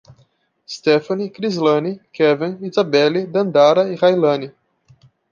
Stefane, 0.75 1.31
Crislane, 1.31 1.99
Keven, 2.11 2.57
Isabelly, 2.63 3.27
Dandara 3.31 3.83
e 3.93 3.95
Railane 3.95 4.51